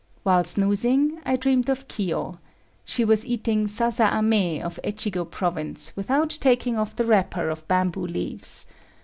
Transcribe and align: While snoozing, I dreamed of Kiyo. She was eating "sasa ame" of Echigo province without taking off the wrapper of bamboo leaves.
While 0.23 0.45
snoozing, 0.45 1.21
I 1.27 1.35
dreamed 1.35 1.69
of 1.69 1.87
Kiyo. 1.87 2.39
She 2.83 3.05
was 3.05 3.23
eating 3.23 3.67
"sasa 3.67 4.09
ame" 4.17 4.59
of 4.63 4.79
Echigo 4.83 5.29
province 5.29 5.93
without 5.95 6.35
taking 6.41 6.75
off 6.75 6.95
the 6.95 7.05
wrapper 7.05 7.49
of 7.49 7.67
bamboo 7.67 8.07
leaves. 8.07 8.65